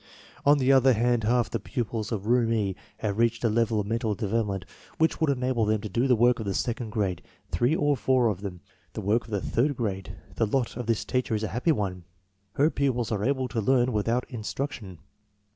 [0.47, 3.85] On the other hand, half the pupils of room E have reached a level of
[3.85, 4.65] mental development
[4.97, 8.27] which would enable them to do the work of the second grad,e; three or four
[8.27, 8.61] of them,
[8.93, 10.15] the work of the third grade.
[10.37, 12.05] The lot of this teacher is a happy one.
[12.53, 14.97] Her pupils are able to learn without instruction.